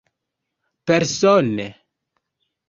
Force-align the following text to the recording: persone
persone 0.87 1.69